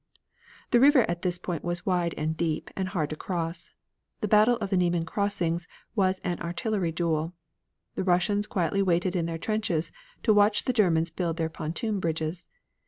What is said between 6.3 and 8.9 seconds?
artillery duel. The Russians quietly